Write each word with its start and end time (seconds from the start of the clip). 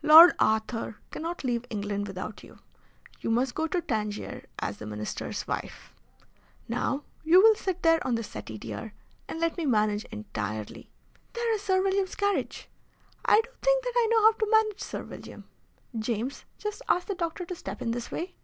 Lord 0.00 0.34
Arthur 0.38 0.96
cannot 1.10 1.44
leave 1.44 1.66
England 1.68 2.06
without 2.08 2.42
you. 2.42 2.58
You 3.20 3.28
must 3.30 3.54
go 3.54 3.66
to 3.66 3.82
Tangier 3.82 4.46
as 4.58 4.78
the 4.78 4.86
Minister's 4.86 5.46
wife. 5.46 5.92
Now, 6.66 7.04
you 7.22 7.42
will 7.42 7.54
sit 7.54 7.82
there 7.82 7.98
on 8.06 8.14
the 8.14 8.22
settee, 8.22 8.56
dear, 8.56 8.94
and 9.28 9.40
let 9.40 9.58
me 9.58 9.66
manage 9.66 10.06
entirely. 10.06 10.88
There 11.34 11.54
is 11.54 11.60
Sir 11.60 11.82
William's 11.82 12.14
carriage! 12.14 12.70
I 13.26 13.42
do 13.42 13.50
think 13.60 13.84
that 13.84 13.92
I 13.94 14.06
know 14.10 14.22
how 14.22 14.32
to 14.32 14.50
manage 14.50 14.80
Sir 14.80 15.02
William. 15.04 15.44
James, 15.98 16.46
just 16.56 16.80
ask 16.88 17.06
the 17.06 17.14
doctor 17.14 17.44
to 17.44 17.54
step 17.54 17.82
in 17.82 17.90
this 17.90 18.10
way!" 18.10 18.34